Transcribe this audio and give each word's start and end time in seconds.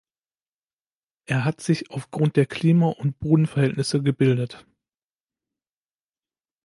Es 1.27 1.43
hat 1.43 1.61
sich 1.61 1.91
aufgrund 1.91 2.35
der 2.35 2.47
Klima- 2.47 2.89
und 2.89 3.19
Bodenverhältnisse 3.19 4.01
gebildet. 4.01 4.65